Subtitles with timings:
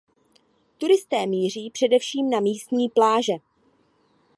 [0.77, 3.33] Turisté míří především na místní pláže.